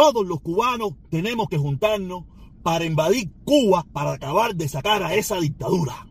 Todos 0.00 0.26
los 0.26 0.40
cubanos 0.40 0.94
tenemos 1.10 1.50
que 1.50 1.58
juntarnos 1.58 2.24
para 2.62 2.86
invadir 2.86 3.30
Cuba, 3.44 3.84
para 3.92 4.12
acabar 4.12 4.54
de 4.54 4.66
sacar 4.66 5.02
a 5.02 5.14
esa 5.14 5.38
dictadura. 5.38 6.06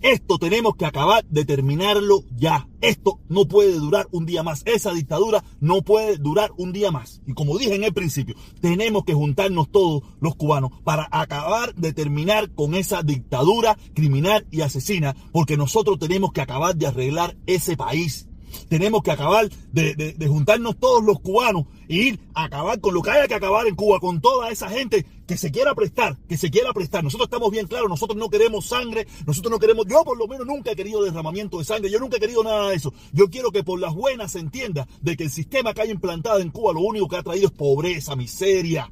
Esto 0.00 0.38
tenemos 0.38 0.76
que 0.76 0.86
acabar 0.86 1.24
de 1.26 1.44
terminarlo 1.44 2.22
ya. 2.36 2.68
Esto 2.80 3.18
no 3.28 3.46
puede 3.46 3.72
durar 3.72 4.06
un 4.12 4.26
día 4.26 4.42
más. 4.42 4.62
Esa 4.64 4.92
dictadura 4.92 5.42
no 5.60 5.82
puede 5.82 6.16
durar 6.16 6.52
un 6.56 6.72
día 6.72 6.90
más. 6.90 7.20
Y 7.26 7.34
como 7.34 7.58
dije 7.58 7.74
en 7.74 7.84
el 7.84 7.92
principio, 7.92 8.36
tenemos 8.60 9.04
que 9.04 9.14
juntarnos 9.14 9.70
todos 9.70 10.02
los 10.20 10.36
cubanos 10.36 10.70
para 10.84 11.08
acabar 11.10 11.74
de 11.74 11.92
terminar 11.92 12.50
con 12.54 12.74
esa 12.74 13.02
dictadura 13.02 13.76
criminal 13.94 14.46
y 14.50 14.60
asesina, 14.60 15.16
porque 15.32 15.56
nosotros 15.56 15.98
tenemos 15.98 16.32
que 16.32 16.40
acabar 16.40 16.76
de 16.76 16.86
arreglar 16.86 17.36
ese 17.46 17.76
país 17.76 18.27
tenemos 18.68 19.02
que 19.02 19.10
acabar 19.10 19.48
de, 19.72 20.14
juntarnos 20.28 20.78
todos 20.78 21.04
los 21.04 21.20
cubanos 21.20 21.64
e 21.88 21.96
ir 21.96 22.20
a 22.34 22.44
acabar 22.44 22.80
con 22.80 22.94
lo 22.94 23.02
que 23.02 23.10
haya 23.10 23.28
que 23.28 23.34
acabar 23.34 23.66
en 23.66 23.74
Cuba, 23.74 24.00
con 24.00 24.20
toda 24.20 24.50
esa 24.50 24.68
gente 24.68 25.06
que 25.26 25.36
se 25.36 25.50
quiera 25.50 25.74
prestar, 25.74 26.16
que 26.28 26.36
se 26.36 26.50
quiera 26.50 26.72
prestar. 26.72 27.04
Nosotros 27.04 27.26
estamos 27.26 27.50
bien 27.50 27.66
claros, 27.66 27.88
nosotros 27.88 28.18
no 28.18 28.28
queremos 28.28 28.66
sangre, 28.66 29.06
nosotros 29.26 29.50
no 29.50 29.58
queremos, 29.58 29.86
yo 29.86 30.04
por 30.04 30.18
lo 30.18 30.26
menos 30.26 30.46
nunca 30.46 30.72
he 30.72 30.76
querido 30.76 31.02
derramamiento 31.02 31.58
de 31.58 31.64
sangre, 31.64 31.90
yo 31.90 31.98
nunca 31.98 32.16
he 32.16 32.20
querido 32.20 32.42
nada 32.42 32.70
de 32.70 32.76
eso. 32.76 32.92
Yo 33.12 33.28
quiero 33.30 33.50
que 33.50 33.64
por 33.64 33.80
las 33.80 33.94
buenas 33.94 34.32
se 34.32 34.40
entienda 34.40 34.86
de 35.00 35.16
que 35.16 35.24
el 35.24 35.30
sistema 35.30 35.74
que 35.74 35.82
hay 35.82 35.90
implantado 35.90 36.40
en 36.40 36.50
Cuba 36.50 36.72
lo 36.72 36.80
único 36.80 37.08
que 37.08 37.16
ha 37.16 37.22
traído 37.22 37.48
es 37.48 37.52
pobreza, 37.52 38.16
miseria. 38.16 38.90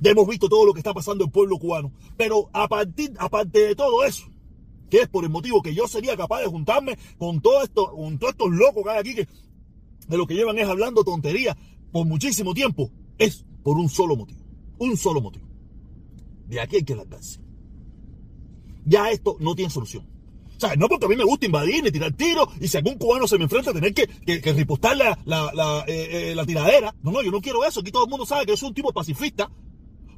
Ya 0.00 0.10
hemos 0.10 0.26
visto 0.26 0.48
todo 0.48 0.66
lo 0.66 0.74
que 0.74 0.80
está 0.80 0.92
pasando 0.92 1.24
en 1.24 1.28
el 1.28 1.32
pueblo 1.32 1.58
cubano. 1.58 1.92
Pero 2.16 2.50
a 2.52 2.68
partir, 2.68 3.12
aparte 3.18 3.60
de 3.60 3.74
todo 3.74 4.04
eso, 4.04 4.26
que 4.90 5.02
es 5.02 5.08
por 5.08 5.24
el 5.24 5.30
motivo 5.30 5.62
que 5.62 5.74
yo 5.74 5.88
sería 5.88 6.16
capaz 6.16 6.40
de 6.40 6.46
juntarme 6.46 6.98
con, 7.18 7.40
todo 7.40 7.62
esto, 7.62 7.90
con 7.90 8.18
todos 8.18 8.32
estos 8.32 8.50
locos 8.50 8.84
que 8.84 8.90
hay 8.90 8.98
aquí 8.98 9.14
que 9.14 9.28
de 10.08 10.16
lo 10.16 10.26
que 10.26 10.34
llevan 10.34 10.58
es 10.58 10.68
hablando 10.68 11.04
tontería 11.04 11.56
por 11.92 12.06
muchísimo 12.06 12.54
tiempo, 12.54 12.90
es 13.18 13.44
por 13.62 13.78
un 13.78 13.88
solo 13.88 14.16
motivo. 14.16 14.40
Un 14.78 14.96
solo 14.96 15.20
motivo. 15.20 15.46
De 16.46 16.60
aquí 16.60 16.76
hay 16.76 16.84
que 16.84 16.94
largarse. 16.94 17.40
Ya 18.84 19.10
esto 19.10 19.36
no 19.40 19.54
tiene 19.54 19.70
solución. 19.70 20.06
O 20.56 20.60
sea, 20.60 20.74
no 20.76 20.88
porque 20.88 21.06
a 21.06 21.08
mí 21.08 21.16
me 21.16 21.24
gusta 21.24 21.46
invadir 21.46 21.82
ni 21.82 21.90
tirar 21.90 22.12
tiros 22.12 22.48
y 22.60 22.68
si 22.68 22.76
algún 22.76 22.96
cubano 22.96 23.26
se 23.26 23.36
me 23.36 23.44
enfrenta 23.44 23.70
a 23.70 23.74
tener 23.74 23.92
que, 23.92 24.06
que, 24.06 24.52
ripostar 24.52 24.96
la, 24.96 25.18
la, 25.24 25.84
eh, 25.86 26.30
eh, 26.30 26.34
la 26.34 26.46
tiradera. 26.46 26.94
No, 27.02 27.10
no, 27.10 27.22
yo 27.22 27.30
no 27.30 27.40
quiero 27.40 27.64
eso. 27.64 27.80
Aquí 27.80 27.90
todo 27.90 28.04
el 28.04 28.10
mundo 28.10 28.24
sabe 28.24 28.46
que 28.46 28.52
yo 28.52 28.56
soy 28.56 28.68
un 28.68 28.74
tipo 28.74 28.92
pacifista 28.92 29.50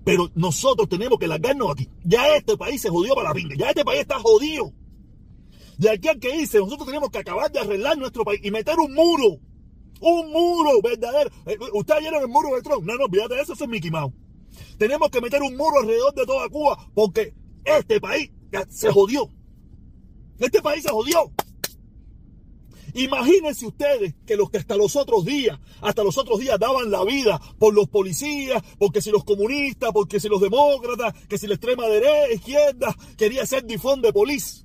pero 0.08 0.30
nosotros 0.34 0.88
tenemos 0.88 1.18
que 1.18 1.26
largarnos 1.26 1.70
aquí. 1.70 1.86
Ya 2.02 2.34
este 2.34 2.56
país 2.56 2.80
se 2.80 2.88
jodió 2.88 3.14
para 3.14 3.28
la 3.28 3.34
pinga. 3.34 3.54
Ya 3.54 3.68
este 3.68 3.84
país 3.84 4.00
está 4.00 4.18
jodido. 4.18 4.72
De 5.76 5.90
aquí 5.90 6.08
al 6.08 6.18
que 6.18 6.32
dice, 6.32 6.60
nosotros 6.60 6.86
tenemos 6.86 7.10
que 7.10 7.18
acabar 7.18 7.52
de 7.52 7.58
arreglar 7.58 7.98
nuestro 7.98 8.24
país 8.24 8.40
y 8.42 8.50
meter 8.50 8.78
un 8.78 8.94
muro. 8.94 9.38
Un 10.00 10.32
muro 10.32 10.80
verdadero. 10.82 11.28
Eh, 11.44 11.58
¿Ustedes 11.74 12.00
vieron 12.00 12.22
el 12.22 12.28
muro 12.28 12.56
de 12.56 12.62
Trump? 12.62 12.86
No, 12.86 12.94
no, 12.96 13.04
olvídate 13.04 13.34
de 13.34 13.42
eso, 13.42 13.52
eso 13.52 13.64
es 13.64 13.68
Mickey 13.68 13.90
Mouse. 13.90 14.14
Tenemos 14.78 15.10
que 15.10 15.20
meter 15.20 15.42
un 15.42 15.54
muro 15.54 15.80
alrededor 15.80 16.14
de 16.14 16.24
toda 16.24 16.48
Cuba 16.48 16.90
porque 16.94 17.34
este 17.62 18.00
país 18.00 18.30
se 18.70 18.90
jodió. 18.90 19.28
Este 20.38 20.62
país 20.62 20.84
se 20.84 20.90
jodió. 20.90 21.30
Imagínense 22.94 23.66
ustedes 23.66 24.14
que 24.26 24.36
los 24.36 24.50
que 24.50 24.58
hasta 24.58 24.76
los 24.76 24.96
otros 24.96 25.24
días, 25.24 25.58
hasta 25.80 26.02
los 26.02 26.16
otros 26.18 26.40
días 26.40 26.58
daban 26.58 26.90
la 26.90 27.04
vida 27.04 27.40
por 27.58 27.74
los 27.74 27.88
policías, 27.88 28.62
porque 28.78 29.02
si 29.02 29.10
los 29.10 29.24
comunistas, 29.24 29.90
porque 29.92 30.20
si 30.20 30.28
los 30.28 30.40
demócratas, 30.40 31.14
que 31.28 31.38
si 31.38 31.46
la 31.46 31.54
extrema 31.54 31.86
derecha, 31.86 32.32
izquierda 32.32 32.96
quería 33.16 33.46
ser 33.46 33.64
difón 33.64 34.00
de 34.02 34.12
policía. 34.12 34.64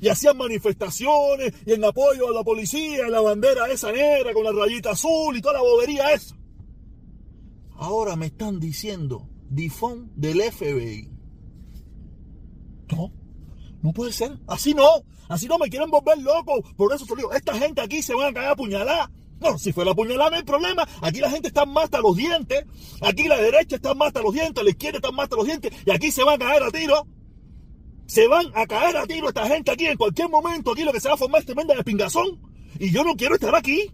Y 0.00 0.08
hacían 0.08 0.36
manifestaciones 0.36 1.54
y 1.66 1.72
en 1.72 1.84
apoyo 1.84 2.28
a 2.28 2.32
la 2.32 2.42
policía, 2.42 3.08
la 3.08 3.20
bandera 3.20 3.70
esa 3.70 3.92
negra 3.92 4.32
con 4.32 4.44
la 4.44 4.52
rayita 4.52 4.90
azul 4.90 5.36
y 5.36 5.40
toda 5.40 5.54
la 5.54 5.62
bobería 5.62 6.12
esa. 6.12 6.36
Ahora 7.76 8.16
me 8.16 8.26
están 8.26 8.60
diciendo 8.60 9.28
difón 9.48 10.10
del 10.16 10.42
FBI. 10.42 11.10
No, 12.92 13.12
no 13.84 13.92
puede 13.92 14.12
ser. 14.12 14.32
Así 14.46 14.72
no. 14.72 14.88
Así 15.28 15.46
no 15.46 15.58
me 15.58 15.68
quieren 15.68 15.90
volver 15.90 16.16
loco. 16.18 16.62
Por 16.74 16.94
eso 16.94 17.04
te 17.04 17.16
digo, 17.16 17.30
esta 17.32 17.54
gente 17.54 17.82
aquí 17.82 18.00
se 18.00 18.14
van 18.14 18.30
a 18.30 18.32
caer 18.32 18.48
a 18.48 18.56
puñalada. 18.56 19.10
No, 19.40 19.58
si 19.58 19.74
fuera 19.74 19.92
puñalada 19.92 20.30
no 20.30 20.36
hay 20.36 20.42
problema. 20.42 20.88
Aquí 21.02 21.20
la 21.20 21.28
gente 21.28 21.48
está 21.48 21.66
más 21.66 21.84
hasta 21.84 22.00
los 22.00 22.16
dientes. 22.16 22.64
Aquí 23.02 23.28
la 23.28 23.36
derecha 23.36 23.76
está 23.76 23.92
más 23.92 24.08
hasta 24.08 24.22
los 24.22 24.32
dientes. 24.32 24.64
La 24.64 24.70
izquierda 24.70 24.96
está 24.96 25.12
más 25.12 25.24
hasta 25.24 25.36
los 25.36 25.44
dientes. 25.44 25.70
Y 25.84 25.90
aquí 25.90 26.10
se 26.10 26.24
van 26.24 26.40
a 26.40 26.46
caer 26.46 26.62
a 26.62 26.70
tiro. 26.70 27.06
Se 28.06 28.26
van 28.26 28.46
a 28.54 28.66
caer 28.66 28.96
a 28.96 29.06
tiro 29.06 29.28
esta 29.28 29.46
gente 29.46 29.70
aquí 29.70 29.86
en 29.86 29.98
cualquier 29.98 30.30
momento. 30.30 30.72
Aquí 30.72 30.82
lo 30.82 30.92
que 30.92 31.00
se 31.00 31.08
va 31.08 31.14
a 31.14 31.18
formar 31.18 31.40
es 31.40 31.46
tremenda 31.46 31.74
despingazón. 31.74 32.40
Y 32.78 32.90
yo 32.90 33.04
no 33.04 33.14
quiero 33.16 33.34
estar 33.34 33.54
aquí. 33.54 33.90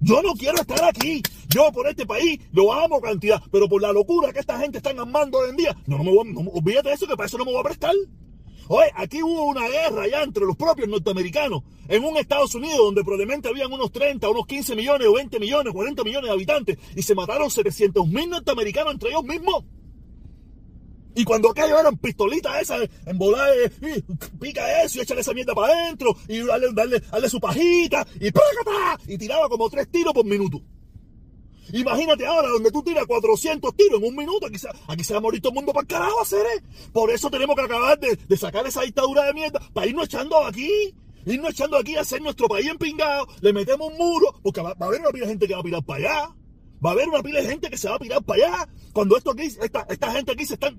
Yo 0.00 0.22
no 0.22 0.32
quiero 0.32 0.58
estar 0.58 0.82
aquí. 0.82 1.22
Yo 1.50 1.70
por 1.72 1.86
este 1.88 2.06
país 2.06 2.40
lo 2.52 2.72
amo 2.72 3.02
cantidad. 3.02 3.42
Pero 3.52 3.68
por 3.68 3.82
la 3.82 3.92
locura 3.92 4.32
que 4.32 4.38
esta 4.38 4.58
gente 4.58 4.78
está 4.78 4.90
armando 4.90 5.40
hoy 5.40 5.50
en 5.50 5.56
día. 5.56 5.76
No, 5.86 5.98
no 5.98 6.04
me 6.04 6.10
voy, 6.10 6.32
no, 6.32 6.40
olvídate 6.52 6.88
de 6.88 6.94
eso 6.94 7.06
que 7.06 7.16
para 7.16 7.26
eso 7.26 7.36
no 7.36 7.44
me 7.44 7.52
voy 7.52 7.60
a 7.60 7.64
prestar. 7.64 7.92
Oye, 8.68 8.90
aquí 8.94 9.22
hubo 9.22 9.44
una 9.44 9.68
guerra 9.68 10.08
ya 10.08 10.22
entre 10.22 10.44
los 10.44 10.56
propios 10.56 10.88
norteamericanos 10.88 11.62
en 11.88 12.04
un 12.04 12.16
Estados 12.16 12.54
Unidos 12.54 12.78
donde 12.78 13.04
probablemente 13.04 13.48
habían 13.48 13.72
unos 13.72 13.92
30, 13.92 14.28
unos 14.28 14.46
15 14.46 14.74
millones 14.74 15.06
o 15.06 15.14
20 15.14 15.38
millones, 15.38 15.72
40 15.72 16.02
millones 16.02 16.28
de 16.28 16.34
habitantes 16.34 16.78
y 16.96 17.02
se 17.02 17.14
mataron 17.14 17.50
700 17.50 18.06
mil 18.08 18.28
norteamericanos 18.28 18.94
entre 18.94 19.10
ellos 19.10 19.24
mismos. 19.24 19.64
Y 21.14 21.24
cuando 21.24 21.50
acá 21.50 21.66
llevaron 21.66 21.96
pistolitas 21.96 22.60
esas 22.60 22.90
en 23.06 23.16
volar, 23.16 23.48
y 23.80 24.02
pica 24.38 24.82
eso 24.82 24.98
y 24.98 25.02
échale 25.02 25.22
esa 25.22 25.32
mierda 25.32 25.54
para 25.54 25.72
adentro 25.72 26.14
y 26.28 26.40
darle, 26.40 26.68
darle, 26.74 27.30
su 27.30 27.40
pajita 27.40 28.06
y 28.20 28.30
y 29.12 29.18
tiraba 29.18 29.48
como 29.48 29.70
tres 29.70 29.88
tiros 29.90 30.12
por 30.12 30.26
minuto. 30.26 30.60
Imagínate 31.72 32.26
ahora 32.26 32.48
donde 32.48 32.70
tú 32.70 32.82
tiras 32.82 33.06
400 33.06 33.74
tiros 33.74 34.00
en 34.00 34.08
un 34.08 34.16
minuto. 34.16 34.46
Aquí 34.46 34.58
se, 34.58 34.68
aquí 34.86 35.04
se 35.04 35.12
va 35.12 35.18
a 35.18 35.22
morir 35.22 35.40
todo 35.40 35.50
el 35.50 35.56
mundo 35.56 35.72
para 35.72 35.82
el 35.82 35.88
carajo, 35.88 36.20
hacer. 36.20 36.46
Por 36.92 37.10
eso 37.10 37.30
tenemos 37.30 37.56
que 37.56 37.62
acabar 37.62 37.98
de, 37.98 38.36
sacar 38.36 38.66
esa 38.66 38.82
dictadura 38.82 39.24
de 39.24 39.34
mierda 39.34 39.60
para 39.72 39.86
irnos 39.86 40.06
echando 40.06 40.44
aquí. 40.44 40.94
Irnos 41.24 41.50
echando 41.50 41.76
aquí 41.76 41.96
a 41.96 42.02
hacer 42.02 42.22
nuestro 42.22 42.46
país 42.48 42.66
empingado. 42.66 43.26
Le 43.40 43.52
metemos 43.52 43.90
un 43.90 43.98
muro 43.98 44.38
porque 44.42 44.60
va, 44.60 44.74
a 44.78 44.84
haber 44.84 45.00
una 45.00 45.10
pila 45.10 45.26
de 45.26 45.32
gente 45.32 45.48
que 45.48 45.54
va 45.54 45.60
a 45.60 45.64
pirar 45.64 45.84
para 45.84 45.98
allá. 45.98 46.34
Va 46.84 46.90
a 46.90 46.92
haber 46.92 47.08
una 47.08 47.22
pila 47.22 47.40
de 47.40 47.48
gente 47.48 47.70
que 47.70 47.78
se 47.78 47.88
va 47.88 47.96
a 47.96 47.98
pirar 47.98 48.22
para 48.22 48.46
allá. 48.46 48.68
Cuando 48.92 49.16
esto 49.16 49.32
aquí, 49.32 49.46
esta, 49.46 49.86
esta 49.88 50.12
gente 50.12 50.32
aquí 50.32 50.46
se 50.46 50.54
están. 50.54 50.78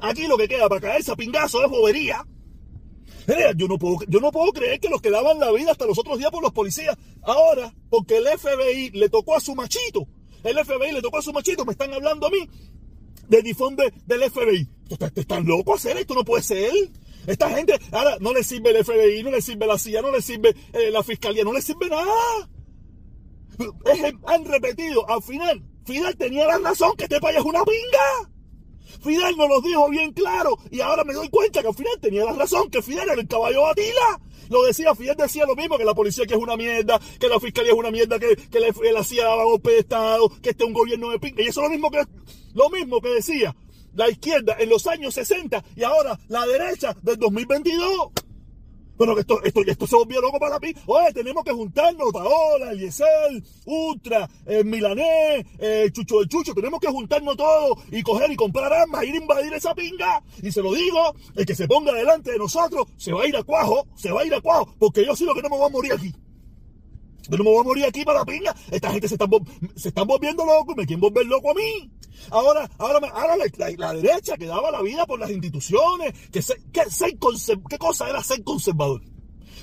aquí 0.00 0.26
lo 0.26 0.38
que 0.38 0.48
queda 0.48 0.68
para 0.68 0.80
caerse 0.80 1.12
a 1.12 1.16
pingazo 1.16 1.62
es 1.62 1.70
bobería. 1.70 2.24
Yo 3.56 3.68
no, 3.68 3.78
puedo, 3.78 3.98
yo 4.08 4.20
no 4.20 4.32
puedo 4.32 4.52
creer 4.52 4.80
que 4.80 4.88
los 4.88 5.00
que 5.00 5.10
daban 5.10 5.38
la 5.38 5.52
vida 5.52 5.70
hasta 5.70 5.86
los 5.86 5.98
otros 5.98 6.18
días 6.18 6.30
por 6.30 6.42
los 6.42 6.52
policías, 6.52 6.96
ahora, 7.22 7.72
porque 7.88 8.16
el 8.16 8.26
FBI 8.26 8.90
le 8.90 9.08
tocó 9.08 9.36
a 9.36 9.40
su 9.40 9.54
machito, 9.54 10.08
el 10.44 10.58
FBI 10.64 10.92
le 10.92 11.02
tocó 11.02 11.18
a 11.18 11.22
su 11.22 11.32
machito, 11.32 11.64
me 11.64 11.72
están 11.72 11.92
hablando 11.92 12.26
a 12.26 12.30
mí 12.30 12.48
de 13.28 13.42
difunde 13.42 13.92
del 14.06 14.30
FBI. 14.30 14.68
¿Están 15.14 15.46
locos 15.46 15.76
hacer 15.76 15.96
esto? 15.96 16.14
No 16.14 16.24
puede 16.24 16.42
ser. 16.42 16.72
Esta 17.26 17.48
gente, 17.50 17.78
ahora 17.92 18.16
no 18.20 18.32
le 18.32 18.42
sirve 18.42 18.70
el 18.70 18.84
FBI, 18.84 19.22
no 19.22 19.30
le 19.30 19.40
sirve 19.40 19.66
la 19.66 19.78
CIA, 19.78 20.02
no 20.02 20.10
le 20.10 20.20
sirve 20.20 20.54
eh, 20.72 20.90
la 20.90 21.02
fiscalía, 21.02 21.44
no 21.44 21.52
le 21.52 21.62
sirve 21.62 21.88
nada. 21.88 22.48
han 24.26 24.44
repetido, 24.44 25.08
al 25.08 25.22
final, 25.22 25.62
Fidel 25.84 26.16
tenía 26.16 26.46
la 26.46 26.58
razón 26.58 26.96
que 26.96 27.04
este 27.04 27.20
país 27.20 27.38
es 27.38 27.44
una 27.44 27.62
pinga. 27.64 28.31
Fidel 29.02 29.36
nos 29.36 29.48
lo 29.48 29.60
dijo 29.60 29.88
bien 29.88 30.12
claro 30.12 30.56
y 30.70 30.80
ahora 30.80 31.04
me 31.04 31.12
doy 31.12 31.28
cuenta 31.28 31.62
que 31.62 31.72
final 31.72 31.98
tenía 32.00 32.24
la 32.24 32.32
razón, 32.32 32.70
que 32.70 32.82
Fidel 32.82 33.08
era 33.10 33.20
el 33.20 33.28
caballo 33.28 33.66
Atila. 33.66 34.20
Lo 34.48 34.62
decía, 34.64 34.94
Fidel 34.94 35.16
decía 35.16 35.46
lo 35.46 35.56
mismo, 35.56 35.78
que 35.78 35.84
la 35.84 35.94
policía 35.94 36.26
que 36.26 36.34
es 36.34 36.40
una 36.40 36.56
mierda, 36.56 37.00
que 37.18 37.28
la 37.28 37.40
fiscalía 37.40 37.72
es 37.72 37.78
una 37.78 37.90
mierda, 37.90 38.18
que, 38.18 38.36
que 38.36 38.92
la, 38.92 39.04
CIA 39.04 39.24
daba 39.24 39.44
golpe 39.44 39.70
de 39.70 39.78
Estado, 39.78 40.28
que 40.42 40.50
este 40.50 40.64
es 40.64 40.68
un 40.68 40.74
gobierno 40.74 41.10
de 41.10 41.18
pinga. 41.18 41.42
Y 41.42 41.46
eso 41.46 41.62
es 41.62 41.68
lo 41.68 41.70
mismo 41.70 41.90
que, 41.90 42.04
lo 42.54 42.68
mismo 42.70 43.00
que 43.00 43.08
decía 43.08 43.54
la 43.94 44.08
izquierda 44.08 44.56
en 44.58 44.68
los 44.68 44.86
años 44.86 45.14
60 45.14 45.62
y 45.76 45.84
ahora 45.84 46.18
la 46.28 46.46
derecha 46.46 46.96
del 47.02 47.18
2022. 47.18 48.10
Bueno, 49.04 49.18
esto, 49.18 49.42
esto, 49.42 49.62
esto 49.66 49.84
se 49.88 49.96
volvió 49.96 50.20
loco 50.20 50.38
para 50.38 50.60
mí. 50.60 50.72
Oye, 50.86 51.12
tenemos 51.12 51.42
que 51.42 51.50
juntarnos, 51.50 52.12
Paola, 52.12 52.70
Eliezer, 52.70 53.42
Ultra, 53.64 54.30
el 54.46 54.64
Milanés, 54.64 55.44
el 55.58 55.92
Chucho 55.92 56.20
del 56.20 56.28
Chucho, 56.28 56.54
tenemos 56.54 56.78
que 56.78 56.86
juntarnos 56.86 57.36
todos 57.36 57.78
y 57.90 58.00
coger 58.04 58.30
y 58.30 58.36
comprar 58.36 58.72
armas, 58.72 59.02
ir 59.02 59.14
a 59.14 59.16
invadir 59.16 59.52
esa 59.54 59.74
pinga. 59.74 60.22
Y 60.40 60.52
se 60.52 60.62
lo 60.62 60.72
digo, 60.72 61.16
el 61.34 61.44
que 61.44 61.56
se 61.56 61.66
ponga 61.66 61.92
delante 61.92 62.30
de 62.30 62.38
nosotros 62.38 62.86
se 62.96 63.12
va 63.12 63.24
a 63.24 63.26
ir 63.26 63.36
a 63.36 63.42
cuajo, 63.42 63.88
se 63.96 64.12
va 64.12 64.20
a 64.20 64.24
ir 64.24 64.34
a 64.36 64.40
cuajo, 64.40 64.72
porque 64.78 65.04
yo 65.04 65.16
sí 65.16 65.24
lo 65.24 65.34
que 65.34 65.42
no 65.42 65.48
me 65.48 65.56
voy 65.56 65.66
a 65.66 65.70
morir 65.70 65.92
aquí. 65.94 66.14
Yo 67.28 67.36
no 67.36 67.44
me 67.44 67.50
voy 67.50 67.60
a 67.60 67.64
morir 67.64 67.84
aquí 67.84 68.04
para 68.04 68.20
la 68.20 68.24
pinga. 68.24 68.54
Esta 68.70 68.90
gente 68.90 69.08
se 69.08 69.14
están, 69.14 69.30
se 69.76 69.88
están 69.88 70.06
volviendo 70.06 70.44
locos, 70.44 70.76
me 70.76 70.86
quieren 70.86 71.00
volver 71.00 71.26
loco 71.26 71.50
a 71.50 71.54
mí. 71.54 71.90
Ahora, 72.30 72.68
ahora, 72.78 73.08
ahora 73.08 73.36
la, 73.76 73.92
derecha 73.94 74.36
que 74.36 74.46
daba 74.46 74.70
la 74.70 74.82
vida 74.82 75.06
por 75.06 75.18
las 75.18 75.30
instituciones, 75.30 76.14
que, 76.30 76.42
ser, 76.42 76.58
¿qué 76.72 77.78
cosa 77.78 78.08
era 78.08 78.22
ser 78.22 78.42
conservador? 78.44 79.02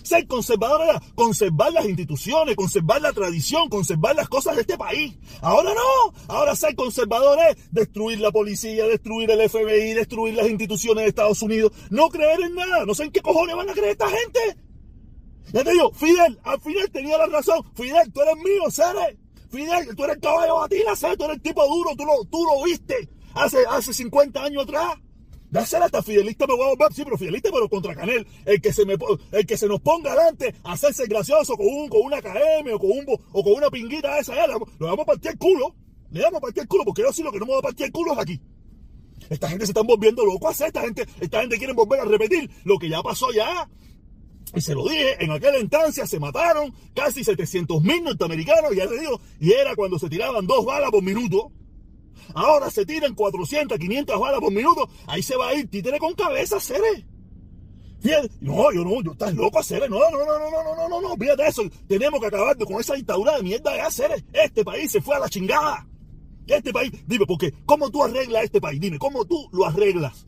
Ser 0.03 0.27
conservador 0.27 0.81
era 0.81 1.01
conservar 1.15 1.73
las 1.73 1.85
instituciones, 1.85 2.55
conservar 2.55 3.01
la 3.01 3.11
tradición, 3.11 3.69
conservar 3.69 4.15
las 4.15 4.29
cosas 4.29 4.55
de 4.55 4.61
este 4.61 4.77
país. 4.77 5.17
Ahora 5.41 5.73
no, 5.73 6.13
ahora 6.27 6.55
ser 6.55 6.75
conservador 6.75 7.37
es 7.49 7.71
destruir 7.71 8.19
la 8.19 8.31
policía, 8.31 8.85
destruir 8.85 9.29
el 9.31 9.49
FBI, 9.49 9.93
destruir 9.93 10.35
las 10.35 10.49
instituciones 10.49 11.03
de 11.03 11.09
Estados 11.09 11.41
Unidos, 11.41 11.71
no 11.89 12.09
creer 12.09 12.39
en 12.41 12.55
nada, 12.55 12.85
no 12.85 12.95
sé 12.95 13.03
en 13.03 13.11
qué 13.11 13.21
cojones 13.21 13.55
van 13.55 13.69
a 13.69 13.73
creer 13.73 13.91
esta 13.91 14.09
gente. 14.09 14.68
Ya 15.51 15.63
te 15.63 15.71
digo, 15.71 15.91
Fidel, 15.93 16.39
al 16.43 16.59
final 16.61 16.91
tenía 16.91 17.17
la 17.17 17.27
razón. 17.27 17.63
Fidel, 17.73 18.11
tú 18.13 18.21
eres 18.21 18.35
mío, 18.37 18.69
Cere. 18.69 19.17
Fidel, 19.49 19.95
tú 19.95 20.03
eres 20.03 20.15
el 20.17 20.21
caballo 20.21 20.53
de 20.53 20.59
batila, 20.59 20.95
Cere, 20.95 21.17
tú 21.17 21.23
eres 21.25 21.37
el 21.37 21.41
tipo 21.41 21.67
duro, 21.67 21.91
tú 21.95 22.05
lo, 22.05 22.23
tú 22.25 22.45
lo 22.45 22.63
viste 22.63 23.09
hace, 23.33 23.57
hace 23.69 23.93
50 23.93 24.43
años 24.43 24.63
atrás. 24.63 24.95
Ya 25.51 25.65
ser 25.65 25.81
hasta 25.81 26.03
fidelista 26.03 26.45
me 26.45 26.53
voy 26.53 26.65
a 26.65 26.69
volver, 26.69 26.93
sí, 26.93 27.03
pero 27.03 27.17
fidelista, 27.17 27.49
pero 27.51 27.67
contra 27.67 27.95
Canel. 27.95 28.27
El 28.45 28.61
que 28.61 28.71
se 28.71 28.85
me 28.85 28.95
el 29.31 29.47
que 29.47 29.57
se 29.57 29.67
nos 29.67 29.81
ponga 29.81 30.11
adelante 30.11 30.53
a 30.63 30.73
hacerse 30.73 31.07
gracioso 31.07 31.57
con 31.57 31.65
un, 31.65 31.89
con 31.89 32.01
una 32.01 32.21
KM 32.21 32.71
o 32.71 32.79
con 32.79 32.91
un 32.91 33.05
o 33.31 33.43
con 33.43 33.53
una 33.53 33.71
pinguita 33.71 34.19
esa, 34.19 34.35
ya, 34.35 34.45
lo 34.45 34.59
vamos 34.79 34.99
a 34.99 35.05
partir 35.05 35.31
el 35.31 35.37
culo. 35.39 35.75
Le 36.11 36.21
vamos 36.21 36.37
a 36.37 36.41
partir 36.41 36.61
el 36.61 36.67
culo, 36.67 36.85
porque 36.85 37.01
yo 37.01 37.11
sí 37.11 37.23
lo 37.23 37.31
que 37.31 37.39
no 37.39 37.45
me 37.45 37.53
voy 37.53 37.59
a 37.59 37.63
partir 37.63 37.87
el 37.87 37.91
culo 37.91 38.13
es 38.13 38.19
aquí. 38.19 38.39
Esta 39.29 39.49
gente 39.49 39.65
se 39.65 39.71
están 39.71 39.87
volviendo 39.87 40.23
locos 40.23 40.61
a 40.61 40.67
esta 40.67 40.81
gente, 40.81 41.05
esta 41.19 41.41
gente 41.41 41.57
quiere 41.57 41.73
volver 41.73 41.99
a 41.99 42.05
repetir 42.05 42.49
lo 42.63 42.77
que 42.77 42.89
ya 42.89 43.01
pasó 43.01 43.31
ya. 43.31 43.67
Y 44.55 44.61
se 44.61 44.73
lo 44.73 44.83
dije, 44.87 45.23
en 45.23 45.31
aquella 45.31 45.59
instancia 45.59 46.05
se 46.07 46.19
mataron 46.19 46.73
casi 46.95 47.23
700 47.23 47.83
mil 47.83 48.03
norteamericanos, 48.03 48.75
ya 48.75 48.87
te 48.87 48.99
digo, 48.99 49.19
y 49.39 49.51
era 49.51 49.75
cuando 49.75 49.99
se 49.99 50.09
tiraban 50.09 50.47
dos 50.47 50.65
balas 50.65 50.89
por 50.91 51.03
minuto. 51.03 51.51
Ahora 52.33 52.69
se 52.69 52.85
tiran 52.85 53.15
400, 53.15 53.77
500 53.77 54.19
balas 54.19 54.39
por 54.39 54.51
minuto. 54.51 54.89
Ahí 55.07 55.21
se 55.21 55.35
va 55.35 55.49
a 55.49 55.55
ir 55.55 55.69
títere 55.69 55.99
con 55.99 56.13
cabeza, 56.13 56.59
Cere. 56.59 57.05
No, 58.39 58.71
yo 58.71 58.83
no, 58.83 59.01
yo 59.01 59.11
estás 59.11 59.33
loco, 59.33 59.61
Cere. 59.61 59.89
No, 59.89 59.99
no, 60.09 60.25
no, 60.25 60.39
no, 60.39 60.49
no, 60.49 60.75
no, 60.75 60.89
no, 60.89 61.01
no, 61.01 61.15
fíjate 61.15 61.47
eso. 61.47 61.63
Tenemos 61.87 62.19
que 62.19 62.27
acabar 62.27 62.57
con 62.57 62.79
esa 62.79 62.95
dictadura 62.95 63.37
de 63.37 63.43
mierda 63.43 63.71
de 63.73 63.91
Cere. 63.91 64.23
Este 64.33 64.63
país 64.63 64.91
se 64.91 65.01
fue 65.01 65.15
a 65.15 65.19
la 65.19 65.29
chingada. 65.29 65.87
Este 66.47 66.71
país, 66.73 66.91
dime, 67.05 67.25
porque 67.25 67.53
¿cómo 67.65 67.89
tú 67.91 68.03
arreglas 68.03 68.45
este 68.45 68.59
país? 68.59 68.79
Dime, 68.79 68.97
¿cómo 68.97 69.25
tú 69.25 69.49
lo 69.51 69.65
arreglas? 69.65 70.25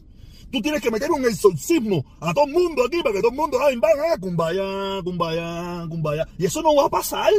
Tú 0.52 0.62
tienes 0.62 0.82
que 0.82 0.92
meter 0.92 1.10
un 1.12 1.24
exorcismo 1.26 2.06
a 2.20 2.34
todo 2.34 2.46
el 2.46 2.52
mundo 2.52 2.84
aquí 2.86 3.02
para 3.02 3.16
que 3.16 3.22
todo 3.22 3.32
el 3.32 3.38
mundo, 3.38 3.58
ay, 3.62 3.78
vaya, 3.78 4.18
cumbaya, 4.20 5.02
cumbaya, 5.04 5.88
cumbaya. 5.88 6.28
Y 6.38 6.46
eso 6.46 6.62
no 6.62 6.76
va 6.76 6.86
a 6.86 6.90
pasar. 6.90 7.32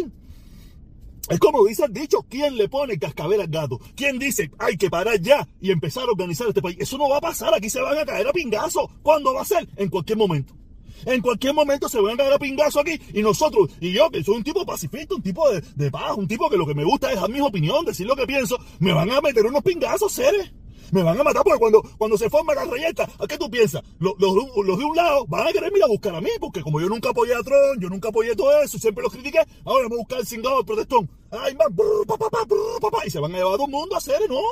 Es 1.28 1.38
como 1.38 1.64
dice 1.64 1.84
el 1.84 1.92
dicho, 1.92 2.24
¿quién 2.28 2.56
le 2.56 2.68
pone 2.68 2.98
cascabel 2.98 3.40
al 3.40 3.46
gato? 3.46 3.80
¿Quién 3.94 4.18
dice, 4.18 4.50
hay 4.58 4.76
que 4.76 4.90
parar 4.90 5.20
ya 5.20 5.46
y 5.60 5.70
empezar 5.70 6.04
a 6.04 6.12
organizar 6.12 6.48
este 6.48 6.62
país? 6.62 6.76
Eso 6.80 6.98
no 6.98 7.08
va 7.08 7.18
a 7.18 7.20
pasar, 7.20 7.54
aquí 7.54 7.70
se 7.70 7.80
van 7.80 7.96
a 7.98 8.04
caer 8.04 8.26
a 8.26 8.32
pingazo. 8.32 8.90
¿Cuándo 9.02 9.32
va 9.34 9.42
a 9.42 9.44
ser? 9.44 9.68
En 9.76 9.88
cualquier 9.88 10.18
momento. 10.18 10.54
En 11.04 11.20
cualquier 11.20 11.54
momento 11.54 11.88
se 11.88 12.00
van 12.00 12.14
a 12.14 12.16
caer 12.16 12.32
a 12.32 12.38
pingazo 12.38 12.80
aquí 12.80 12.98
y 13.12 13.22
nosotros, 13.22 13.70
y 13.80 13.92
yo 13.92 14.10
que 14.10 14.22
soy 14.22 14.36
un 14.36 14.44
tipo 14.44 14.64
pacifista, 14.64 15.14
un 15.14 15.22
tipo 15.22 15.44
de, 15.50 15.90
paz, 15.90 16.16
un 16.16 16.28
tipo 16.28 16.48
que 16.48 16.56
lo 16.56 16.66
que 16.66 16.74
me 16.74 16.84
gusta 16.84 17.12
es 17.12 17.20
dar 17.20 17.30
mi 17.30 17.40
opinión, 17.40 17.84
decir 17.84 18.06
lo 18.06 18.16
que 18.16 18.26
pienso, 18.26 18.56
me 18.78 18.92
van 18.92 19.10
a 19.10 19.20
meter 19.20 19.44
unos 19.44 19.62
pingazos, 19.62 20.12
seres 20.12 20.52
me 20.92 21.02
van 21.02 21.18
a 21.18 21.24
matar 21.24 21.42
porque 21.42 21.58
cuando, 21.58 21.82
cuando 21.96 22.18
se 22.18 22.28
forma 22.28 22.54
la 22.54 22.64
reyeta, 22.66 23.08
¿a 23.18 23.26
qué 23.26 23.38
tú 23.38 23.50
piensas? 23.50 23.82
Los, 23.98 24.14
los, 24.18 24.78
de 24.78 24.84
un 24.84 24.94
lado 24.94 25.26
van 25.26 25.48
a 25.48 25.52
querer 25.52 25.72
ir 25.74 25.82
a 25.82 25.86
buscar 25.86 26.14
a 26.14 26.20
mí, 26.20 26.28
porque 26.38 26.60
como 26.60 26.80
yo 26.80 26.88
nunca 26.88 27.10
apoyé 27.10 27.34
a 27.34 27.42
Trump, 27.42 27.80
yo 27.80 27.88
nunca 27.88 28.10
apoyé 28.10 28.36
todo 28.36 28.62
eso, 28.62 28.78
siempre 28.78 29.02
los 29.02 29.10
critiqué, 29.10 29.40
ahora 29.64 29.84
vamos 29.84 29.92
a 29.92 30.02
buscar 30.02 30.20
el 30.20 30.26
cingado 30.26 30.56
del 30.56 30.66
protestón. 30.66 31.10
Ay, 31.30 31.54
man, 31.54 31.74
y 33.06 33.10
se 33.10 33.18
van 33.18 33.34
a 33.34 33.38
llevar 33.38 33.54
a 33.54 33.56
todo 33.56 33.66
el 33.66 33.72
mundo 33.72 33.94
a 33.94 33.98
hacer, 33.98 34.20
no. 34.28 34.42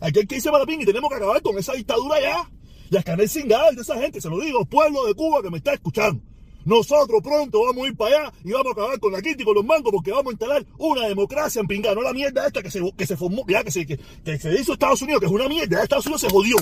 Aquí 0.00 0.18
hay 0.18 0.26
que 0.26 0.36
irse 0.36 0.50
para 0.50 0.64
la 0.64 0.72
y 0.72 0.84
tenemos 0.84 1.08
que 1.08 1.16
acabar 1.16 1.40
con 1.40 1.56
esa 1.58 1.72
dictadura 1.72 2.20
ya. 2.20 2.50
Y 2.90 2.96
a 2.96 3.14
el 3.14 3.28
cingado 3.28 3.72
de 3.72 3.80
esa 3.80 3.98
gente, 3.98 4.20
se 4.20 4.28
lo 4.28 4.38
digo, 4.38 4.66
pueblo 4.66 5.06
de 5.06 5.14
Cuba 5.14 5.40
que 5.42 5.50
me 5.50 5.56
está 5.56 5.72
escuchando. 5.72 6.22
Nosotros 6.64 7.20
pronto 7.22 7.62
vamos 7.62 7.84
a 7.84 7.88
ir 7.88 7.96
para 7.96 8.16
allá 8.16 8.32
y 8.42 8.52
vamos 8.52 8.68
a 8.68 8.72
acabar 8.72 8.98
con 8.98 9.12
la 9.12 9.20
quinta 9.20 9.42
y 9.42 9.44
con 9.44 9.54
los 9.54 9.64
mangos 9.64 9.92
porque 9.92 10.10
vamos 10.10 10.28
a 10.28 10.30
instalar 10.32 10.66
una 10.78 11.06
democracia 11.06 11.60
en 11.60 11.66
Pingá, 11.66 11.94
no 11.94 12.02
la 12.02 12.12
mierda 12.12 12.46
esta 12.46 12.62
que 12.62 12.70
se, 12.70 12.80
que 12.96 13.06
se 13.06 13.16
formó, 13.16 13.44
ya 13.46 13.62
que 13.62 13.70
se, 13.70 13.86
que, 13.86 13.98
se 14.38 14.60
hizo 14.60 14.72
Estados 14.72 15.02
Unidos, 15.02 15.20
que 15.20 15.26
es 15.26 15.32
una 15.32 15.48
mierda, 15.48 15.82
Estados 15.82 16.06
Unidos 16.06 16.22
se 16.22 16.30
jodió. 16.30 16.56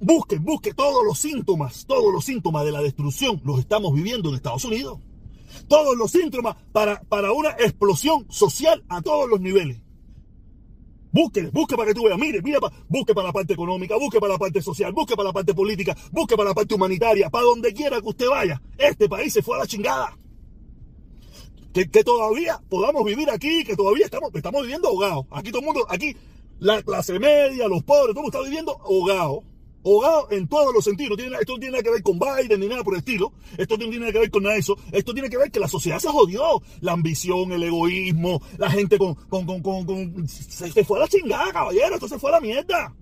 Busquen, 0.00 0.44
busquen 0.44 0.74
todos 0.74 1.04
los 1.04 1.18
síntomas, 1.18 1.84
todos 1.86 2.12
los 2.12 2.24
síntomas 2.24 2.64
de 2.64 2.72
la 2.72 2.80
destrucción 2.80 3.40
los 3.44 3.58
estamos 3.58 3.92
viviendo 3.92 4.28
en 4.30 4.36
Estados 4.36 4.64
Unidos. 4.64 4.98
Todos 5.68 5.96
los 5.96 6.10
síntomas 6.10 6.56
para, 6.72 7.02
para 7.02 7.32
una 7.32 7.50
explosión 7.50 8.26
social 8.30 8.82
a 8.88 9.02
todos 9.02 9.28
los 9.28 9.40
niveles. 9.40 9.78
Busque, 11.12 11.42
busque 11.52 11.76
para 11.76 11.88
que 11.88 11.94
tú 11.94 12.04
veas, 12.04 12.18
mire, 12.18 12.40
mire, 12.40 12.58
busque 12.88 13.14
para 13.14 13.28
la 13.28 13.32
parte 13.32 13.52
económica, 13.52 13.96
busque 13.96 14.18
para 14.18 14.32
la 14.32 14.38
parte 14.38 14.62
social, 14.62 14.92
busque 14.92 15.14
para 15.14 15.28
la 15.28 15.32
parte 15.32 15.52
política, 15.52 15.94
busque 16.10 16.36
para 16.36 16.48
la 16.48 16.54
parte 16.54 16.74
humanitaria, 16.74 17.28
para 17.28 17.44
donde 17.44 17.74
quiera 17.74 18.00
que 18.00 18.08
usted 18.08 18.28
vaya. 18.28 18.62
Este 18.78 19.08
país 19.08 19.32
se 19.32 19.42
fue 19.42 19.56
a 19.56 19.60
la 19.60 19.66
chingada. 19.66 20.16
Que, 21.74 21.86
todavía 21.86 22.60
podamos 22.68 23.04
vivir 23.04 23.30
aquí, 23.30 23.64
que 23.64 23.76
todavía 23.76 24.06
estamos, 24.06 24.30
estamos 24.34 24.62
viviendo 24.62 24.88
ahogados. 24.88 25.26
Aquí 25.30 25.50
todo 25.50 25.60
el 25.60 25.66
mundo, 25.66 25.86
aquí 25.88 26.16
la 26.58 26.82
clase 26.82 27.18
media, 27.18 27.68
los 27.68 27.82
pobres, 27.82 28.14
todo 28.14 28.20
el 28.20 28.24
mundo 28.24 28.38
está 28.38 28.42
viviendo 28.42 28.72
ahogados 28.72 29.44
ahogado 29.84 30.28
en 30.30 30.48
todos 30.48 30.72
los 30.74 30.84
sentidos. 30.84 31.18
esto 31.18 31.54
no 31.54 31.58
tiene 31.58 31.72
nada 31.72 31.82
que 31.82 31.90
ver 31.90 32.02
con 32.02 32.18
Biden 32.18 32.60
ni 32.60 32.68
nada 32.68 32.84
por 32.84 32.94
el 32.94 32.98
estilo. 32.98 33.32
Esto 33.56 33.76
no 33.76 33.88
tiene 33.88 34.12
que 34.12 34.18
ver 34.18 34.30
con 34.30 34.42
nada 34.42 34.56
eso. 34.56 34.76
Esto 34.92 35.12
tiene 35.12 35.28
que 35.28 35.36
ver 35.36 35.50
que 35.50 35.60
la 35.60 35.68
sociedad 35.68 35.98
se 35.98 36.08
jodió. 36.08 36.62
La 36.80 36.92
ambición, 36.92 37.52
el 37.52 37.62
egoísmo, 37.62 38.42
la 38.58 38.70
gente 38.70 38.98
con. 38.98 39.14
con, 39.14 39.44
con, 39.46 39.62
con, 39.62 40.28
se, 40.28 40.84
fue 40.84 40.98
a 40.98 41.02
la 41.02 41.08
chingada, 41.08 41.52
caballero. 41.52 41.94
Esto 41.94 42.08
se 42.08 42.18
fue 42.18 42.30
a 42.30 42.34
la 42.34 42.40
mierda. 42.40 42.94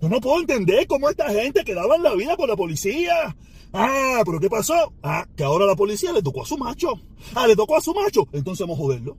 Yo 0.00 0.08
no 0.08 0.20
puedo 0.20 0.40
entender 0.40 0.86
cómo 0.86 1.10
esta 1.10 1.30
gente 1.30 1.62
quedaba 1.62 1.96
en 1.96 2.02
la 2.02 2.14
vida 2.14 2.36
por 2.36 2.48
la 2.48 2.56
policía. 2.56 3.36
Ah, 3.72 4.22
pero 4.24 4.40
¿qué 4.40 4.48
pasó? 4.48 4.92
Ah, 5.02 5.26
que 5.36 5.44
ahora 5.44 5.66
la 5.66 5.76
policía 5.76 6.12
le 6.12 6.22
tocó 6.22 6.42
a 6.42 6.46
su 6.46 6.56
macho. 6.56 6.94
Ah, 7.34 7.46
le 7.46 7.54
tocó 7.54 7.76
a 7.76 7.80
su 7.80 7.94
macho. 7.94 8.26
Entonces 8.32 8.66
vamos 8.66 8.78
a 8.78 8.82
joderlo. 8.82 9.16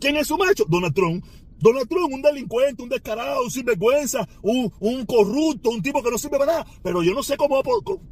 ¿Quién 0.00 0.16
es 0.16 0.26
su 0.26 0.36
macho? 0.36 0.64
Donald 0.68 0.94
Trump. 0.94 1.24
Donald 1.62 1.88
Trump, 1.88 2.12
un 2.12 2.20
delincuente, 2.20 2.82
un 2.82 2.88
descarado, 2.88 3.44
un 3.44 3.50
sinvergüenza, 3.50 4.28
un, 4.42 4.72
un 4.80 5.06
corrupto, 5.06 5.70
un 5.70 5.80
tipo 5.80 6.02
que 6.02 6.10
no 6.10 6.18
sirve 6.18 6.36
para 6.36 6.52
nada. 6.52 6.66
Pero 6.82 7.04
yo 7.04 7.14
no 7.14 7.22
sé 7.22 7.36
cómo... 7.36 7.62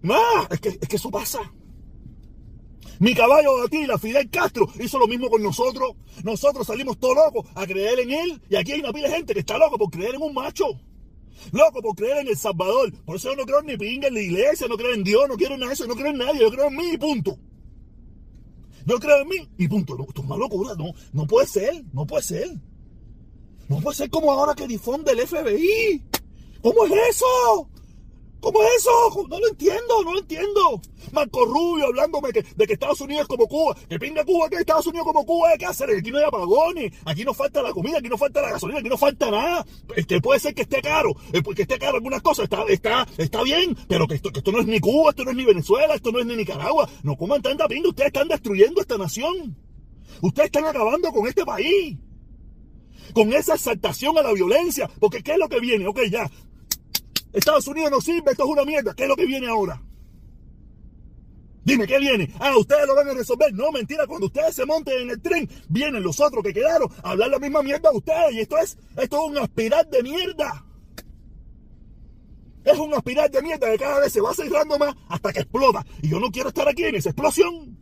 Ah, 0.08 0.48
es 0.50 0.60
que, 0.60 0.68
es 0.68 0.88
que 0.88 0.96
eso 0.96 1.10
pasa. 1.10 1.40
Mi 3.00 3.12
caballo 3.12 3.56
de 3.56 3.64
Atila, 3.64 3.98
Fidel 3.98 4.30
Castro, 4.30 4.68
hizo 4.78 5.00
lo 5.00 5.08
mismo 5.08 5.28
con 5.28 5.42
nosotros. 5.42 5.96
Nosotros 6.22 6.64
salimos 6.64 7.00
todos 7.00 7.16
locos 7.16 7.50
a 7.56 7.66
creer 7.66 7.98
en 7.98 8.12
él. 8.12 8.42
Y 8.48 8.54
aquí 8.54 8.70
hay 8.70 8.80
una 8.80 8.92
pila 8.92 9.08
de 9.08 9.16
gente 9.16 9.34
que 9.34 9.40
está 9.40 9.58
loco 9.58 9.76
por 9.76 9.90
creer 9.90 10.14
en 10.14 10.22
un 10.22 10.32
macho. 10.32 10.66
Loco 11.50 11.82
por 11.82 11.96
creer 11.96 12.18
en 12.18 12.28
El 12.28 12.36
Salvador. 12.36 12.92
Por 13.04 13.16
eso 13.16 13.30
yo 13.30 13.36
no 13.36 13.46
creo 13.46 13.62
ni 13.62 13.76
pinga 13.76 14.06
en 14.06 14.14
la 14.14 14.20
iglesia, 14.20 14.68
no 14.68 14.76
creo 14.76 14.94
en 14.94 15.02
Dios, 15.02 15.22
no 15.28 15.34
quiero 15.34 15.56
en 15.56 15.64
eso, 15.64 15.88
no 15.88 15.96
creo 15.96 16.12
en 16.12 16.18
nadie. 16.18 16.40
Yo 16.40 16.52
creo 16.52 16.68
en 16.68 16.76
mí 16.76 16.92
y 16.92 16.98
punto. 16.98 17.36
Yo 18.86 19.00
creo 19.00 19.22
en 19.22 19.28
mí 19.28 19.48
y 19.58 19.66
punto. 19.66 19.96
No, 19.96 20.04
esto 20.04 20.20
es 20.20 20.26
una 20.28 20.36
locura. 20.36 20.74
No, 20.78 20.92
no 21.12 21.26
puede 21.26 21.48
ser, 21.48 21.82
no 21.92 22.06
puede 22.06 22.22
ser. 22.22 22.48
No 23.70 23.78
puede 23.78 23.96
ser 23.96 24.10
como 24.10 24.32
ahora 24.32 24.52
que 24.52 24.66
difunde 24.66 25.12
el 25.12 25.20
FBI. 25.20 26.02
¿Cómo 26.60 26.84
es 26.86 26.92
eso? 27.10 27.68
¿Cómo 28.40 28.60
es 28.64 28.68
eso? 28.78 28.90
No 29.28 29.38
lo 29.38 29.46
entiendo, 29.46 30.02
no 30.04 30.12
lo 30.12 30.18
entiendo. 30.18 30.82
Marco 31.12 31.44
Rubio 31.44 31.86
hablándome 31.86 32.32
de 32.32 32.66
que 32.66 32.72
Estados 32.72 33.00
Unidos 33.00 33.22
es 33.22 33.28
como 33.28 33.46
Cuba. 33.46 33.76
Que 33.88 33.96
pinga 33.96 34.24
Cuba, 34.24 34.48
que 34.48 34.56
Estados 34.56 34.88
Unidos 34.88 35.06
como 35.06 35.24
Cuba, 35.24 35.50
¿qué 35.56 35.66
hacer? 35.66 35.88
Aquí 35.96 36.10
no 36.10 36.18
hay 36.18 36.24
apagones, 36.24 36.92
aquí 37.04 37.22
no 37.22 37.32
falta 37.32 37.62
la 37.62 37.70
comida, 37.70 37.98
aquí 37.98 38.08
no 38.08 38.18
falta 38.18 38.42
la 38.42 38.50
gasolina, 38.50 38.80
aquí 38.80 38.88
no 38.88 38.98
falta 38.98 39.30
nada. 39.30 39.64
Este, 39.94 40.20
puede 40.20 40.40
ser 40.40 40.52
que 40.52 40.62
esté 40.62 40.82
caro, 40.82 41.14
eh, 41.32 41.40
que 41.40 41.62
esté 41.62 41.78
caro 41.78 41.98
algunas 41.98 42.22
cosas, 42.22 42.44
está, 42.44 42.64
está, 42.68 43.06
está 43.18 43.40
bien, 43.44 43.76
pero 43.86 44.08
que 44.08 44.16
esto, 44.16 44.32
no 44.50 44.58
es 44.58 44.66
ni 44.66 44.80
Cuba, 44.80 45.10
esto 45.10 45.22
no 45.22 45.30
es 45.30 45.36
ni 45.36 45.44
Venezuela, 45.44 45.94
esto 45.94 46.10
no 46.10 46.18
es 46.18 46.26
ni 46.26 46.34
Nicaragua. 46.34 46.88
No 47.04 47.16
coman 47.16 47.40
tanta 47.40 47.68
pinga, 47.68 47.90
ustedes 47.90 48.08
están 48.08 48.26
destruyendo 48.26 48.80
esta 48.80 48.98
nación. 48.98 49.56
Ustedes 50.22 50.46
están 50.46 50.64
acabando 50.64 51.12
con 51.12 51.28
este 51.28 51.44
país 51.44 51.96
con 53.12 53.32
esa 53.32 53.54
exaltación 53.54 54.16
a 54.18 54.22
la 54.22 54.32
violencia. 54.32 54.88
Porque 54.98 55.22
¿qué 55.22 55.32
es 55.32 55.38
lo 55.38 55.48
que 55.48 55.60
viene? 55.60 55.86
Ok, 55.86 56.00
ya. 56.10 56.30
Estados 57.32 57.66
Unidos 57.68 57.90
no 57.90 58.00
sirve, 58.00 58.32
esto 58.32 58.44
es 58.44 58.50
una 58.50 58.64
mierda. 58.64 58.94
¿Qué 58.94 59.04
es 59.04 59.08
lo 59.08 59.16
que 59.16 59.26
viene 59.26 59.48
ahora? 59.48 59.80
Dime, 61.62 61.86
¿qué 61.86 61.98
viene? 61.98 62.32
Ah, 62.40 62.56
ustedes 62.56 62.86
lo 62.86 62.94
van 62.94 63.08
a 63.08 63.14
resolver. 63.14 63.52
No, 63.52 63.70
mentira, 63.70 64.06
cuando 64.06 64.26
ustedes 64.26 64.54
se 64.54 64.64
monten 64.64 65.02
en 65.02 65.10
el 65.10 65.20
tren, 65.20 65.48
vienen 65.68 66.02
los 66.02 66.18
otros 66.20 66.42
que 66.42 66.52
quedaron 66.52 66.88
a 67.02 67.10
hablar 67.10 67.28
la 67.28 67.38
misma 67.38 67.62
mierda 67.62 67.90
a 67.90 67.92
ustedes. 67.92 68.32
Y 68.32 68.40
esto 68.40 68.58
es, 68.58 68.76
esto 68.96 69.16
es 69.16 69.30
un 69.30 69.38
aspirar 69.38 69.88
de 69.88 70.02
mierda. 70.02 70.64
Es 72.64 72.78
un 72.78 72.92
aspirar 72.94 73.30
de 73.30 73.42
mierda 73.42 73.70
que 73.70 73.78
cada 73.78 74.00
vez 74.00 74.12
se 74.12 74.20
va 74.20 74.34
cerrando 74.34 74.78
más 74.78 74.94
hasta 75.08 75.32
que 75.32 75.40
explota. 75.40 75.84
Y 76.02 76.08
yo 76.08 76.18
no 76.18 76.30
quiero 76.30 76.48
estar 76.48 76.66
aquí 76.66 76.84
en 76.84 76.96
esa 76.96 77.10
explosión. 77.10 77.79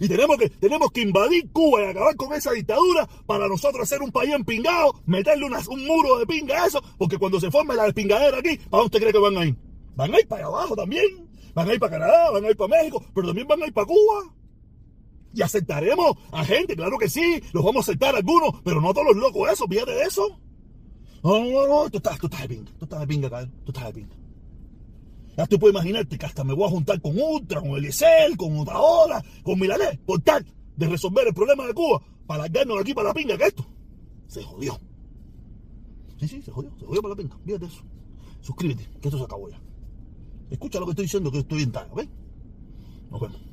Y 0.00 0.08
tenemos 0.08 0.36
que, 0.36 0.50
tenemos 0.50 0.90
que 0.92 1.02
invadir 1.02 1.50
Cuba 1.52 1.82
y 1.82 1.86
acabar 1.86 2.14
con 2.16 2.32
esa 2.32 2.52
dictadura 2.52 3.08
para 3.26 3.48
nosotros 3.48 3.82
hacer 3.82 4.02
un 4.02 4.12
país 4.12 4.32
empingado, 4.32 4.94
meterle 5.06 5.46
un 5.46 5.86
muro 5.86 6.18
de 6.18 6.26
pinga 6.26 6.62
a 6.62 6.66
eso, 6.66 6.82
porque 6.98 7.18
cuando 7.18 7.40
se 7.40 7.50
forme 7.50 7.74
la 7.74 7.84
despingadera 7.84 8.38
aquí, 8.38 8.56
¿para 8.68 8.82
dónde 8.82 9.00
cree 9.00 9.12
que 9.12 9.18
van 9.18 9.36
a 9.36 9.44
ir? 9.46 9.56
Van 9.96 10.14
a 10.14 10.20
ir 10.20 10.28
para 10.28 10.46
abajo 10.46 10.76
también, 10.76 11.28
van 11.54 11.68
a 11.68 11.74
ir 11.74 11.80
para 11.80 11.92
Canadá, 11.92 12.30
van 12.30 12.44
a 12.44 12.50
ir 12.50 12.56
para 12.56 12.76
México, 12.76 13.04
pero 13.14 13.26
también 13.26 13.48
van 13.48 13.62
a 13.62 13.66
ir 13.66 13.72
para 13.72 13.86
Cuba. 13.86 14.34
Y 15.32 15.42
aceptaremos 15.42 16.16
a 16.32 16.44
gente, 16.44 16.74
claro 16.74 16.98
que 16.98 17.08
sí, 17.08 17.42
los 17.52 17.64
vamos 17.64 17.88
a 17.88 17.90
aceptar 17.90 18.16
algunos, 18.16 18.60
pero 18.64 18.80
no 18.80 18.92
todos 18.92 19.08
los 19.08 19.16
locos 19.16 19.50
eso, 19.50 19.66
fíjate 19.68 19.92
de 19.92 20.02
eso. 20.02 20.40
No, 21.22 21.38
no, 21.44 21.66
no, 21.66 21.90
tú 21.90 21.98
estás, 21.98 22.18
tú 22.18 22.26
estás 22.26 22.42
de 22.42 22.48
pinga, 22.48 22.72
tú 22.78 22.84
estás 22.84 23.00
de 23.00 23.06
pinga, 23.06 23.28
Kyle, 23.28 23.50
tú 23.64 23.72
estás 23.72 23.86
de 23.86 23.92
pinga. 23.92 24.16
Ya 25.36 25.46
tú 25.46 25.58
puedes 25.58 25.74
imaginarte 25.74 26.18
que 26.18 26.26
hasta 26.26 26.44
me 26.44 26.52
voy 26.52 26.66
a 26.66 26.70
juntar 26.70 27.00
con 27.00 27.18
Ultra, 27.18 27.60
con 27.60 27.70
Eliezer, 27.70 28.36
con 28.36 28.58
Otaola, 28.58 29.24
con 29.42 29.58
Milané, 29.58 29.98
por 30.04 30.20
tal 30.20 30.44
de 30.76 30.88
resolver 30.88 31.26
el 31.28 31.34
problema 31.34 31.66
de 31.66 31.74
Cuba, 31.74 32.02
para 32.26 32.42
largarnos 32.42 32.76
de 32.76 32.82
aquí 32.82 32.94
para 32.94 33.08
la 33.08 33.14
pinga, 33.14 33.36
que 33.36 33.44
esto 33.44 33.66
se 34.26 34.42
jodió. 34.42 34.78
Sí, 36.18 36.28
sí, 36.28 36.42
se 36.42 36.50
jodió, 36.50 36.70
se 36.78 36.86
jodió 36.86 37.02
para 37.02 37.14
la 37.14 37.16
pinga. 37.16 37.38
Fíjate 37.44 37.66
eso. 37.66 37.82
Suscríbete, 38.40 38.84
que 39.00 39.08
esto 39.08 39.18
se 39.18 39.24
acabó 39.24 39.48
ya. 39.50 39.60
Escucha 40.50 40.80
lo 40.80 40.86
que 40.86 40.92
estoy 40.92 41.04
diciendo, 41.04 41.30
que 41.30 41.38
estoy 41.38 41.62
en 41.62 41.72
talla, 41.72 41.92
¿ves? 41.94 42.08
Nos 43.10 43.20
vemos. 43.20 43.49